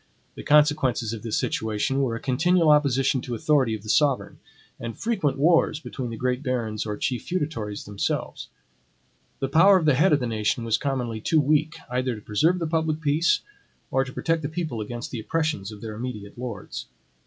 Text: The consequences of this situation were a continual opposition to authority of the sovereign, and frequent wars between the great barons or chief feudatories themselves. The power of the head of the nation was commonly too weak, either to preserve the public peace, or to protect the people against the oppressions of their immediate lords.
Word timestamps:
The 0.33 0.41
consequences 0.41 1.13
of 1.13 1.21
this 1.21 1.37
situation 1.37 2.01
were 2.01 2.15
a 2.15 2.19
continual 2.19 2.71
opposition 2.71 3.21
to 3.21 3.35
authority 3.35 3.75
of 3.75 3.83
the 3.83 3.89
sovereign, 3.89 4.39
and 4.79 4.97
frequent 4.97 5.37
wars 5.37 5.79
between 5.79 6.09
the 6.09 6.17
great 6.17 6.41
barons 6.41 6.87
or 6.87 6.97
chief 6.97 7.21
feudatories 7.27 7.85
themselves. 7.85 8.49
The 9.41 9.47
power 9.47 9.77
of 9.77 9.85
the 9.85 9.93
head 9.93 10.11
of 10.11 10.19
the 10.19 10.25
nation 10.25 10.63
was 10.63 10.79
commonly 10.79 11.21
too 11.21 11.39
weak, 11.39 11.75
either 11.87 12.15
to 12.15 12.21
preserve 12.23 12.57
the 12.57 12.65
public 12.65 12.99
peace, 12.99 13.41
or 13.91 14.03
to 14.03 14.11
protect 14.11 14.41
the 14.41 14.49
people 14.49 14.81
against 14.81 15.11
the 15.11 15.19
oppressions 15.19 15.71
of 15.71 15.81
their 15.81 15.93
immediate 15.93 16.35
lords. 16.35 16.87